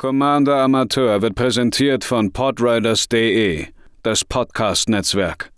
[0.00, 3.66] Commander Amateur wird präsentiert von podriders.de,
[4.02, 5.52] das Podcast-Netzwerk.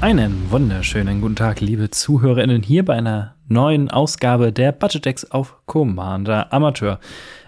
[0.00, 5.56] Einen wunderschönen guten Tag, liebe ZuhörerInnen, hier bei einer neuen Ausgabe der Budget Decks auf
[5.66, 6.98] Commander Amateur.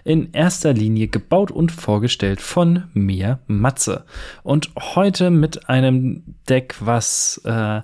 [0.03, 4.05] In erster Linie gebaut und vorgestellt von mir, Matze.
[4.43, 7.81] Und heute mit einem Deck, was äh,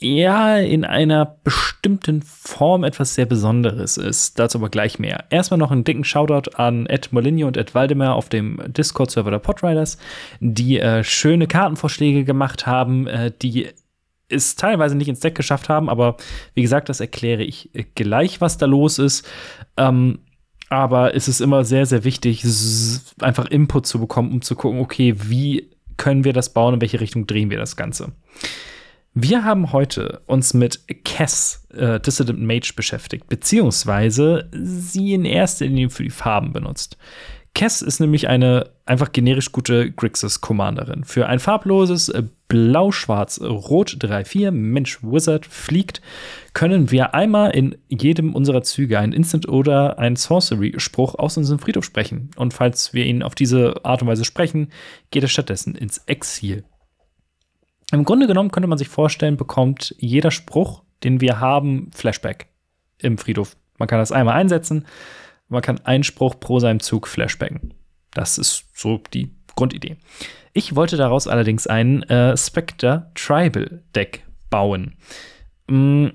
[0.00, 4.38] ja in einer bestimmten Form etwas sehr Besonderes ist.
[4.38, 5.24] Dazu aber gleich mehr.
[5.30, 9.38] Erstmal noch einen dicken Shoutout an Ed Molinio und Ed Waldemar auf dem Discord-Server der
[9.38, 9.98] Podriders,
[10.40, 13.68] die äh, schöne Kartenvorschläge gemacht haben, äh, die
[14.28, 16.16] es teilweise nicht ins Deck geschafft haben, aber
[16.54, 19.26] wie gesagt, das erkläre ich gleich, was da los ist.
[19.76, 20.20] Ähm,
[20.70, 22.44] aber es ist immer sehr, sehr wichtig,
[23.20, 27.00] einfach Input zu bekommen, um zu gucken, okay, wie können wir das bauen, in welche
[27.00, 28.12] Richtung drehen wir das Ganze.
[29.14, 35.90] Wir haben heute uns mit Cass, äh, Dissident Mage, beschäftigt, beziehungsweise sie in erster Linie
[35.90, 36.98] für die Farben benutzt.
[37.54, 41.04] Cass ist nämlich eine einfach generisch gute Grixis-Commanderin.
[41.04, 46.00] Für ein farbloses äh, Blau-Schwarz-Rot 3-4 Mensch Wizard fliegt,
[46.54, 51.84] können wir einmal in jedem unserer Züge einen Instant oder einen Sorcery-Spruch aus unserem Friedhof
[51.84, 52.30] sprechen.
[52.36, 54.70] Und falls wir ihn auf diese Art und Weise sprechen,
[55.10, 56.64] geht er stattdessen ins Exil.
[57.92, 62.48] Im Grunde genommen könnte man sich vorstellen, bekommt jeder Spruch, den wir haben, Flashback
[62.98, 63.56] im Friedhof.
[63.78, 64.86] Man kann das einmal einsetzen,
[65.48, 67.74] man kann einen Spruch pro seinem Zug flashbacken.
[68.12, 69.96] Das ist so die Grundidee.
[70.52, 74.96] Ich wollte daraus allerdings ein äh, Spectre Tribal Deck bauen.
[75.68, 76.08] Mm,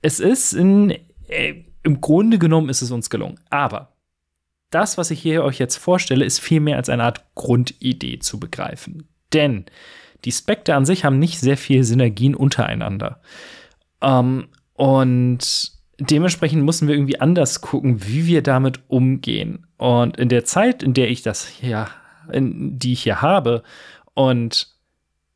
[0.00, 0.90] es ist in,
[1.28, 3.38] äh, im Grunde genommen ist es uns gelungen.
[3.50, 3.92] Aber
[4.70, 8.40] das, was ich hier euch jetzt vorstelle, ist viel mehr als eine Art Grundidee zu
[8.40, 9.08] begreifen.
[9.32, 9.66] Denn
[10.24, 13.20] die Spectre an sich haben nicht sehr viel Synergien untereinander.
[14.00, 15.72] Ähm, und
[16.10, 19.66] dementsprechend mussten wir irgendwie anders gucken, wie wir damit umgehen.
[19.76, 21.88] Und in der Zeit, in der ich das hier,
[22.30, 23.62] in, die ich hier habe
[24.14, 24.68] und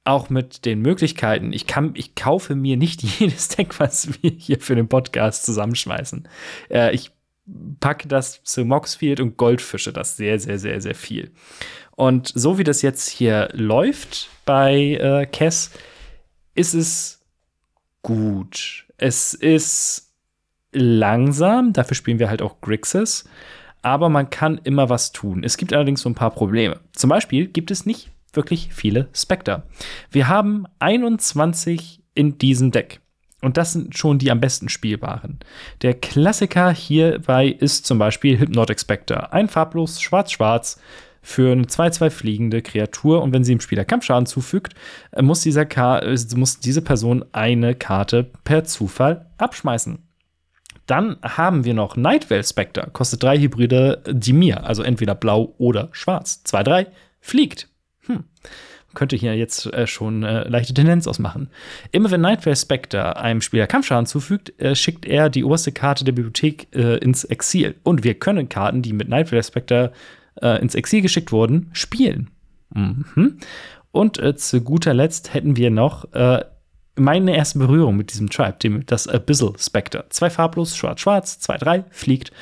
[0.04, 4.60] auch mit den Möglichkeiten, ich kann, ich kaufe mir nicht jedes Deck, was wir hier
[4.60, 6.28] für den Podcast zusammenschmeißen.
[6.70, 7.10] Äh, ich
[7.80, 11.32] packe das zu Moxfield und Goldfische das sehr, sehr, sehr, sehr viel.
[11.92, 15.70] Und so wie das jetzt hier läuft bei äh, Kess,
[16.54, 17.20] ist es
[18.02, 18.86] gut.
[18.96, 20.05] Es ist
[20.76, 23.28] langsam, dafür spielen wir halt auch Grixis,
[23.82, 25.42] aber man kann immer was tun.
[25.44, 26.80] Es gibt allerdings so ein paar Probleme.
[26.92, 29.62] Zum Beispiel gibt es nicht wirklich viele Spectre.
[30.10, 33.00] Wir haben 21 in diesem Deck.
[33.42, 35.38] Und das sind schon die am besten spielbaren.
[35.82, 39.32] Der Klassiker hierbei ist zum Beispiel Hypnotic Spectre.
[39.32, 40.80] Ein farblos schwarz-schwarz
[41.22, 44.74] für eine 2-2 fliegende Kreatur und wenn sie dem Spieler Kampfschaden zufügt,
[45.12, 50.05] äh, muss, dieser Ka äh, muss diese Person eine Karte per Zufall abschmeißen.
[50.86, 56.42] Dann haben wir noch Nightwell Spectre, kostet drei Hybride Dimir, also entweder blau oder schwarz.
[56.46, 56.86] 2-3,
[57.20, 57.68] fliegt.
[58.06, 58.24] Hm.
[58.94, 61.50] Könnte hier jetzt äh, schon äh, leichte Tendenz ausmachen.
[61.92, 66.12] Immer wenn Nightwell Spectre einem Spieler Kampfschaden zufügt, äh, schickt er die oberste Karte der
[66.12, 67.74] Bibliothek äh, ins Exil.
[67.82, 69.92] Und wir können Karten, die mit Nightwell Spectre
[70.40, 72.30] äh, ins Exil geschickt wurden, spielen.
[72.72, 73.38] Mhm.
[73.90, 76.44] Und äh, zu guter Letzt hätten wir noch äh,
[76.96, 80.06] meine erste Berührung mit diesem Tribe, dem, das Abyssal Spectre.
[80.10, 82.32] Zwei farblos, schwarz-schwarz, 2-3, fliegt.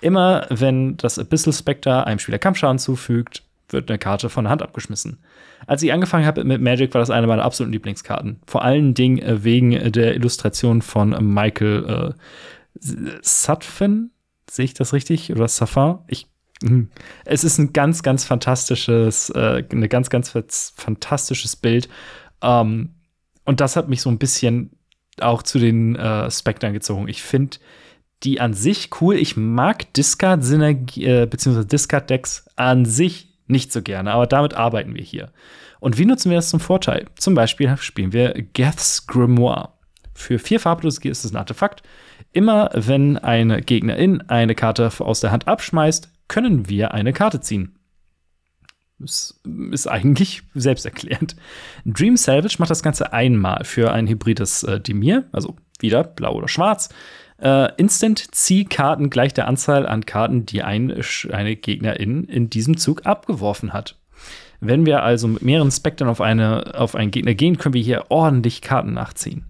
[0.00, 4.62] Immer wenn das Abyssal Spectre einem Spieler Kampfschaden zufügt, wird eine Karte von der Hand
[4.62, 5.18] abgeschmissen.
[5.66, 8.40] Als ich angefangen habe mit Magic, war das eine meiner absoluten Lieblingskarten.
[8.46, 14.10] Vor allen Dingen äh, wegen der Illustration von Michael äh, Sutphin.
[14.50, 15.32] Sehe ich das richtig?
[15.32, 15.98] Oder Safin?
[16.08, 16.26] Ich
[16.62, 16.88] Mhm.
[17.24, 20.30] Es ist ein ganz, ganz fantastisches, äh, eine ganz, ganz
[20.76, 21.88] fantastisches Bild.
[22.40, 22.90] Ähm,
[23.44, 24.70] und das hat mich so ein bisschen
[25.20, 27.08] auch zu den äh, Spectern gezogen.
[27.08, 27.58] Ich finde
[28.22, 29.16] die an sich cool.
[29.16, 35.02] Ich mag Discard-Synergie, äh, beziehungsweise Discard-Decks an sich nicht so gerne, aber damit arbeiten wir
[35.02, 35.32] hier.
[35.80, 37.06] Und wie nutzen wir das zum Vorteil?
[37.16, 39.72] Zum Beispiel spielen wir Geth's Grimoire.
[40.14, 41.82] Für vier farblose ist es ein Artefakt.
[42.32, 47.76] Immer wenn eine Gegnerin eine Karte aus der Hand abschmeißt, können wir eine Karte ziehen.
[49.02, 49.40] Das
[49.72, 51.36] ist eigentlich selbsterklärend.
[51.84, 56.48] Dream Salvage macht das Ganze einmal für ein hybrides äh, Demir, also wieder blau oder
[56.48, 56.88] schwarz.
[57.38, 61.02] Äh, Instant zieh Karten gleich der Anzahl an Karten, die ein,
[61.32, 63.98] eine Gegnerin in diesem Zug abgeworfen hat.
[64.60, 68.06] Wenn wir also mit mehreren Spektern auf, eine, auf einen Gegner gehen, können wir hier
[68.10, 69.46] ordentlich Karten nachziehen.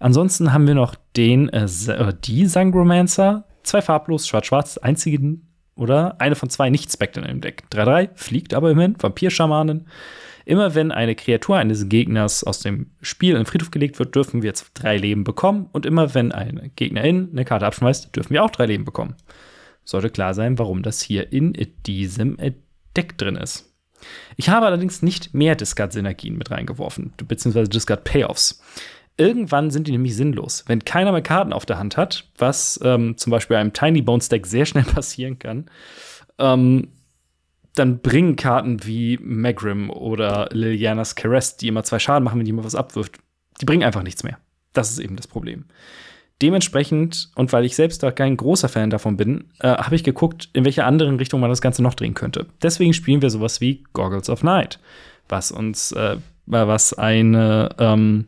[0.00, 5.45] Ansonsten haben wir noch den, äh, äh die Sangromancer, zwei farblos, schwarz-schwarz, einzigen
[5.76, 7.64] oder eine von zwei Nicht-Spectern im Deck.
[7.70, 9.86] 3-3, fliegt aber immerhin, Vampir-Schamanen.
[10.44, 14.42] Immer wenn eine Kreatur eines Gegners aus dem Spiel in den Friedhof gelegt wird, dürfen
[14.42, 15.68] wir jetzt drei Leben bekommen.
[15.72, 19.16] Und immer wenn ein Gegnerin eine Karte abschmeißt, dürfen wir auch drei Leben bekommen.
[19.84, 21.52] Sollte klar sein, warum das hier in
[21.86, 22.36] diesem
[22.96, 23.72] Deck drin ist.
[24.36, 28.62] Ich habe allerdings nicht mehr Discard-Synergien mit reingeworfen, beziehungsweise Discard-Payoffs.
[29.18, 30.64] Irgendwann sind die nämlich sinnlos.
[30.66, 34.28] Wenn keiner mehr Karten auf der Hand hat, was ähm, zum Beispiel einem Tiny Bones
[34.28, 35.66] Deck sehr schnell passieren kann,
[36.38, 36.88] ähm,
[37.74, 42.66] dann bringen Karten wie Megrim oder Lilianas Caress, die immer zwei Schaden machen, wenn jemand
[42.66, 43.18] was abwirft,
[43.60, 44.38] die bringen einfach nichts mehr.
[44.72, 45.64] Das ist eben das Problem.
[46.42, 50.50] Dementsprechend, und weil ich selbst da kein großer Fan davon bin, äh, habe ich geguckt,
[50.52, 52.46] in welche anderen Richtung man das Ganze noch drehen könnte.
[52.62, 54.78] Deswegen spielen wir sowas wie Goggles of Night,
[55.28, 58.26] was uns, äh, was eine ähm,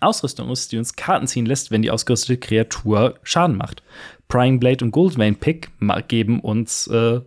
[0.00, 3.82] Ausrüstung ist, die uns Karten ziehen lässt, wenn die ausgerüstete Kreatur Schaden macht.
[4.28, 5.70] Prying Blade und Goldvein Pick
[6.08, 7.20] geben uns äh,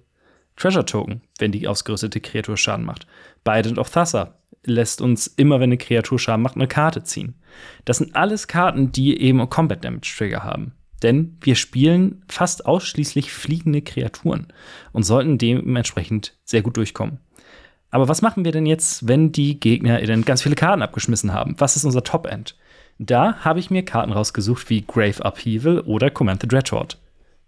[0.55, 3.05] Treasure Token, wenn die ausgerüstete Kreatur Schaden macht.
[3.43, 7.35] Bident of Thassa lässt uns immer, wenn eine Kreatur Schaden macht, eine Karte ziehen.
[7.85, 10.73] Das sind alles Karten, die eben Combat Damage Trigger haben.
[11.03, 14.47] Denn wir spielen fast ausschließlich fliegende Kreaturen
[14.93, 17.19] und sollten dementsprechend sehr gut durchkommen.
[17.97, 21.55] Aber was machen wir denn jetzt, wenn die Gegner ganz viele Karten abgeschmissen haben?
[21.57, 22.55] Was ist unser Top-End?
[22.99, 26.97] Da habe ich mir Karten rausgesucht wie Grave Upheaval oder Command the Dreadhorde.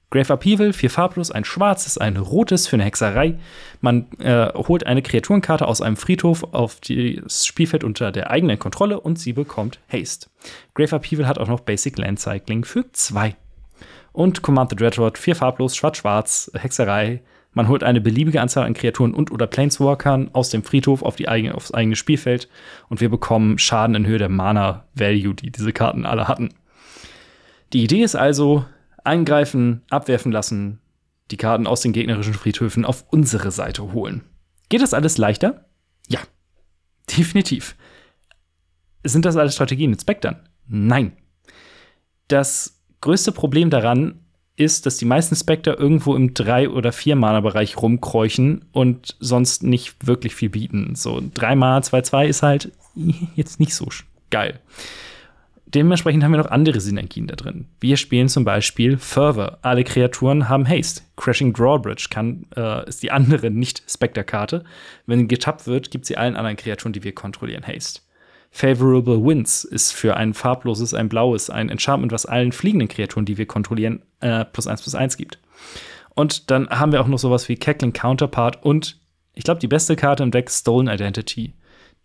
[0.09, 3.37] Grave Upheaval, vier farblos, ein schwarzes, ein rotes für eine Hexerei.
[3.79, 8.99] Man äh, holt eine Kreaturenkarte aus einem Friedhof auf das Spielfeld unter der eigenen Kontrolle
[8.99, 10.31] und sie bekommt Haste.
[10.73, 13.35] Grave Upheaval hat auch noch Basic Land Cycling für zwei.
[14.13, 17.21] Und Command the Dreadhorde, vier farblos, schwarz-schwarz, Hexerei.
[17.59, 21.27] Man holt eine beliebige Anzahl an Kreaturen und oder Planeswalkern aus dem Friedhof auf die
[21.27, 22.47] eigene, aufs eigene Spielfeld
[22.87, 26.53] und wir bekommen Schaden in Höhe der Mana-Value, die diese Karten alle hatten.
[27.73, 28.63] Die Idee ist also,
[29.03, 30.79] angreifen, abwerfen lassen,
[31.31, 34.23] die Karten aus den gegnerischen Friedhöfen auf unsere Seite holen.
[34.69, 35.65] Geht das alles leichter?
[36.07, 36.21] Ja,
[37.17, 37.75] definitiv.
[39.03, 40.47] Sind das alles Strategien mit Spectern?
[40.65, 41.11] Nein.
[42.29, 44.21] Das größte Problem daran
[44.59, 50.35] ist, dass die meisten Spectre irgendwo im 3- oder 4-Mana-Bereich rumkräuchen und sonst nicht wirklich
[50.35, 50.95] viel bieten.
[50.95, 52.71] So 3 Mana, 2-2 ist halt
[53.35, 53.87] jetzt nicht so
[54.29, 54.59] geil.
[55.73, 57.67] Dementsprechend haben wir noch andere Synergien da drin.
[57.79, 59.59] Wir spielen zum Beispiel Fervor.
[59.61, 61.03] Alle Kreaturen haben Haste.
[61.15, 64.63] Crashing Drawbridge kann, äh, ist die andere Nicht-Spectre-Karte.
[65.05, 68.01] Wenn getappt wird, gibt sie allen anderen Kreaturen, die wir kontrollieren, Haste.
[68.51, 73.37] Favorable Winds ist für ein farbloses, ein blaues, ein Enchantment, was allen fliegenden Kreaturen, die
[73.37, 75.39] wir kontrollieren, äh, plus eins plus eins gibt.
[76.15, 78.99] Und dann haben wir auch noch sowas wie Cackling Counterpart und
[79.33, 81.53] ich glaube, die beste Karte im Deck, Stolen Identity,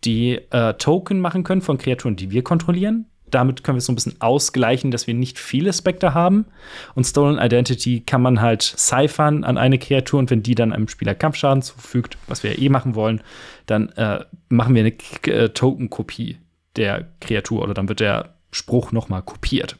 [0.04, 3.92] die äh, Token machen können von Kreaturen, die wir kontrollieren, damit können wir es so
[3.92, 6.46] ein bisschen ausgleichen, dass wir nicht viele Spectre haben.
[6.94, 10.88] Und Stolen Identity kann man halt ciphern an eine Kreatur und wenn die dann einem
[10.88, 13.20] Spieler Kampfschaden zufügt, was wir ja eh machen wollen,
[13.66, 16.38] dann äh, machen wir eine äh, Token-Kopie
[16.76, 19.76] der Kreatur oder dann wird der Spruch nochmal kopiert.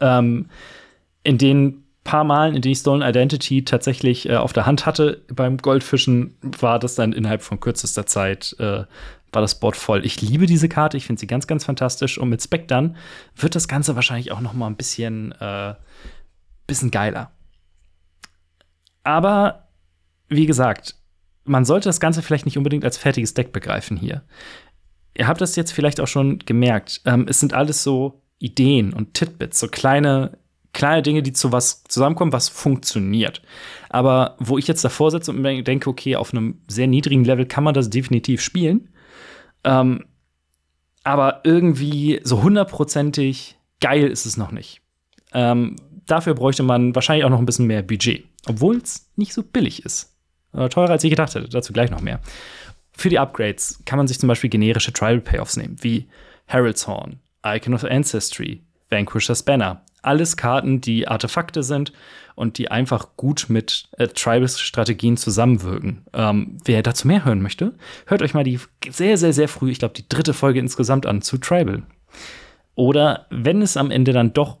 [0.00, 0.46] Ähm,
[1.22, 5.22] in den paar Malen, in denen ich Stolen Identity tatsächlich äh, auf der Hand hatte
[5.32, 8.84] beim Goldfischen, war das dann innerhalb von kürzester Zeit äh,
[9.32, 10.04] war das Board voll.
[10.04, 12.18] Ich liebe diese Karte, ich finde sie ganz, ganz fantastisch.
[12.18, 12.96] Und mit Spectern
[13.36, 15.74] wird das Ganze wahrscheinlich auch noch mal ein bisschen, äh,
[16.66, 17.30] bisschen geiler.
[19.04, 19.68] Aber
[20.28, 20.96] wie gesagt,
[21.44, 24.22] man sollte das Ganze vielleicht nicht unbedingt als fertiges Deck begreifen hier.
[25.16, 27.00] Ihr habt das jetzt vielleicht auch schon gemerkt.
[27.04, 30.38] Ähm, es sind alles so Ideen und Titbits, so kleine,
[30.72, 33.42] kleine Dinge, die zu was zusammenkommen, was funktioniert.
[33.88, 37.64] Aber wo ich jetzt davor sitze und denke, okay, auf einem sehr niedrigen Level kann
[37.64, 38.88] man das definitiv spielen,
[39.64, 40.04] ähm,
[41.02, 44.82] aber irgendwie so hundertprozentig geil ist es noch nicht.
[45.32, 45.76] Ähm,
[46.06, 49.84] dafür bräuchte man wahrscheinlich auch noch ein bisschen mehr Budget, obwohl es nicht so billig
[49.84, 50.16] ist.
[50.52, 52.20] Äh, teurer als ich gedacht hätte, dazu gleich noch mehr.
[52.92, 56.08] Für die Upgrades kann man sich zum Beispiel generische Tribal Payoffs nehmen, wie
[56.46, 59.82] Herald's Horn, Icon of Ancestry, Vanquisher's Banner.
[60.02, 61.92] Alles Karten, die Artefakte sind
[62.34, 66.06] und die einfach gut mit äh, Tribal-Strategien zusammenwirken.
[66.14, 67.74] Ähm, wer dazu mehr hören möchte,
[68.06, 71.20] hört euch mal die sehr, sehr, sehr früh, ich glaube, die dritte Folge insgesamt an
[71.20, 71.82] zu Tribal.
[72.74, 74.56] Oder wenn es am Ende dann doch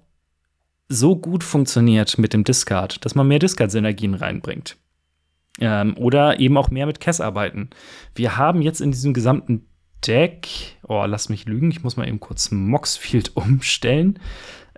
[0.90, 4.76] so gut funktioniert mit dem Discard, dass man mehr Discard-Synergien reinbringt.
[5.58, 7.70] Ähm, oder eben auch mehr mit Cass arbeiten.
[8.14, 9.69] Wir haben jetzt in diesem gesamten
[10.06, 10.48] Deck,
[10.82, 14.18] oh, lass mich lügen, ich muss mal eben kurz Moxfield umstellen,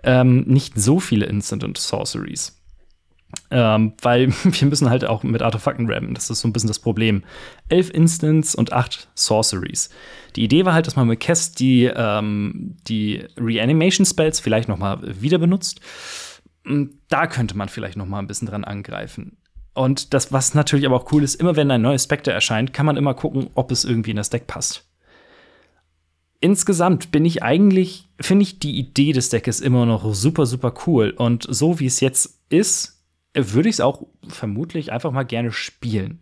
[0.03, 2.59] ähm, nicht so viele Instant und Sorceries.
[3.49, 6.13] Ähm, weil wir müssen halt auch mit Artefakten rammen.
[6.13, 7.23] Das ist so ein bisschen das Problem.
[7.69, 9.89] Elf Instants und acht Sorceries.
[10.35, 14.77] Die Idee war halt, dass man mit Kest die, ähm, die Reanimation Spells vielleicht noch
[14.77, 15.81] mal wieder benutzt.
[17.09, 19.37] Da könnte man vielleicht noch mal ein bisschen dran angreifen.
[19.73, 22.85] Und das, was natürlich aber auch cool ist, immer wenn ein neues Spectre erscheint, kann
[22.85, 24.85] man immer gucken, ob es irgendwie in das Deck passt.
[26.43, 31.11] Insgesamt bin ich eigentlich, finde ich die Idee des Decks immer noch super, super cool.
[31.11, 33.01] Und so wie es jetzt ist,
[33.33, 36.19] würde ich es auch vermutlich einfach mal gerne spielen.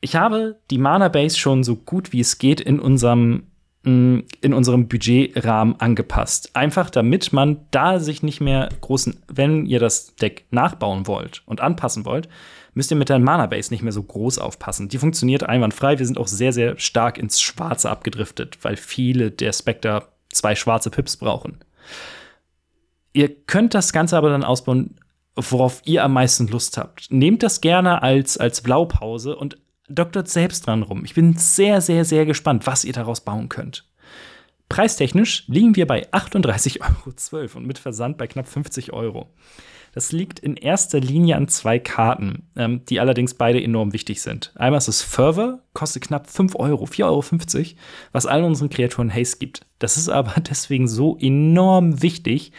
[0.00, 3.48] Ich habe die Mana Base schon so gut wie es geht in unserem
[3.82, 6.54] mm, in unserem Budgetrahmen angepasst.
[6.54, 11.60] Einfach damit man da sich nicht mehr großen, wenn ihr das Deck nachbauen wollt und
[11.60, 12.28] anpassen wollt,
[12.74, 14.88] müsst ihr mit der Mana Base nicht mehr so groß aufpassen.
[14.88, 15.98] Die funktioniert einwandfrei.
[15.98, 20.90] Wir sind auch sehr, sehr stark ins Schwarze abgedriftet, weil viele der Spectre zwei schwarze
[20.90, 21.58] Pips brauchen.
[23.12, 24.96] Ihr könnt das Ganze aber dann ausbauen,
[25.36, 27.08] worauf ihr am meisten Lust habt.
[27.10, 31.04] Nehmt das gerne als, als Blaupause und doktert selbst dran rum.
[31.04, 33.84] Ich bin sehr, sehr, sehr gespannt, was ihr daraus bauen könnt.
[34.68, 39.28] Preistechnisch liegen wir bei 38,12 Euro und mit Versand bei knapp 50 Euro.
[39.92, 44.52] Das liegt in erster Linie an zwei Karten, ähm, die allerdings beide enorm wichtig sind.
[44.56, 47.66] Einmal ist es Fervor, kostet knapp 5 Euro, 4,50 Euro,
[48.12, 49.66] was allen unseren Kreaturen Haste gibt.
[49.78, 52.52] Das ist aber deswegen so enorm wichtig,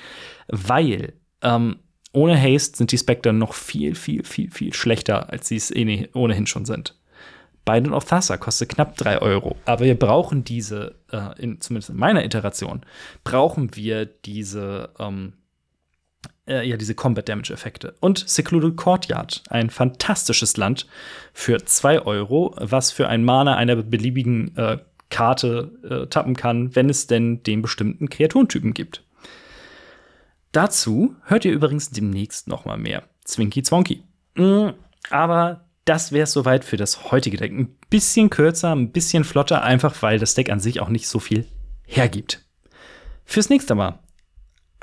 [0.48, 1.78] weil ähm,
[2.14, 6.10] ohne Haste sind die Spectre noch viel, viel, viel, viel schlechter, als sie es eh
[6.14, 6.96] ohnehin schon sind.
[7.66, 9.56] Biden of Thassa kostet knapp 3 Euro.
[9.66, 12.82] Aber wir brauchen diese, äh, in, zumindest in meiner Iteration,
[13.24, 15.34] brauchen wir diese, ähm,
[16.48, 17.96] äh, ja, diese Combat Damage Effekte.
[18.00, 20.88] Und Secluded Courtyard, ein fantastisches Land
[21.34, 24.78] für 2 Euro, was für ein Mana einer beliebigen äh,
[25.10, 29.04] Karte äh, tappen kann, wenn es denn den bestimmten Kreaturentypen gibt.
[30.52, 33.04] Dazu hört ihr übrigens demnächst noch mal mehr.
[33.24, 34.04] Zwinky Zwonky.
[34.36, 34.70] Mm,
[35.10, 37.52] aber das wäre es soweit für das heutige Deck.
[37.52, 41.20] Ein bisschen kürzer, ein bisschen flotter, einfach weil das Deck an sich auch nicht so
[41.20, 41.46] viel
[41.86, 42.46] hergibt.
[43.26, 44.00] Fürs nächste Mal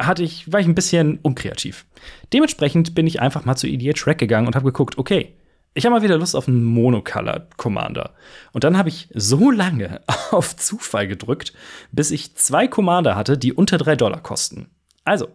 [0.06, 1.86] hatte ich, war ich ein bisschen unkreativ.
[2.32, 5.34] Dementsprechend bin ich einfach mal zu EDH Rack gegangen und habe geguckt, okay,
[5.74, 8.14] ich habe mal wieder Lust auf einen Monocolor Commander.
[8.52, 11.52] Und dann habe ich so lange auf Zufall gedrückt,
[11.92, 14.70] bis ich zwei Commander hatte, die unter drei Dollar kosten.
[15.04, 15.28] Also,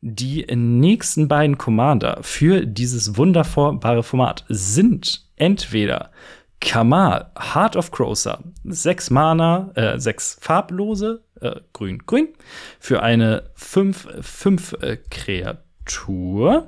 [0.00, 6.10] die nächsten beiden Commander für dieses wunderbare Format sind entweder
[6.60, 12.28] Kamal, Heart of Crowser, sechs Mana, äh, sechs farblose, äh, grün, grün,
[12.78, 16.62] für eine 5-5-Kreatur, äh,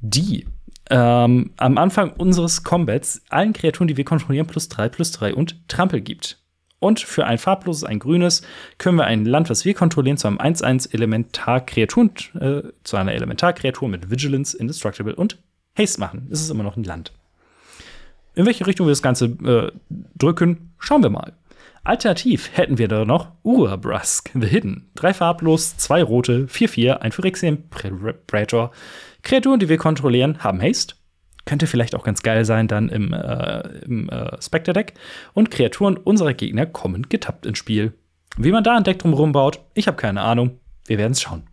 [0.00, 0.46] die
[0.90, 5.68] ähm, am Anfang unseres Combats allen Kreaturen, die wir kontrollieren, plus 3, plus 3 und
[5.68, 6.38] Trampel gibt.
[6.80, 8.42] Und für ein farbloses, ein grünes,
[8.76, 13.88] können wir ein Land, was wir kontrollieren, zu einem 1-1 Elementarkreatur, äh, zu einer Elementarkreatur
[13.88, 15.38] mit Vigilance, Indestructible und
[15.78, 16.26] Haste machen.
[16.30, 17.12] Es ist immer noch ein Land.
[18.34, 19.70] In welche Richtung wir das Ganze äh,
[20.16, 21.34] drücken, schauen wir mal.
[21.84, 24.90] Alternativ hätten wir da noch Urabrusk, The Hidden.
[24.94, 27.68] Drei farblos, zwei rote, 4-4, ein Phyrexian
[28.26, 28.70] Praetor.
[29.22, 30.94] Kreaturen, die wir kontrollieren, haben Haste
[31.44, 34.94] könnte vielleicht auch ganz geil sein dann im, äh, im äh, Spectre-Deck.
[35.32, 37.94] Und Kreaturen unserer Gegner kommen getappt ins Spiel.
[38.36, 40.58] Wie man da ein Deck drumherum baut, ich habe keine Ahnung.
[40.86, 41.44] Wir werden es schauen.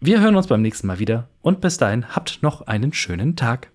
[0.00, 3.70] Wir hören uns beim nächsten Mal wieder und bis dahin habt noch einen schönen Tag.